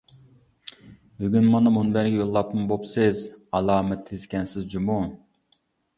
بۈگۈن 1.19 1.49
مانا 1.55 1.73
مۇنبەرگە 1.75 2.21
يوللاپمۇ 2.21 2.65
بوپسىز، 2.73 3.21
ئالامەت 3.59 4.05
تىزكەنسىز 4.09 4.67
جۇمۇ! 4.73 5.01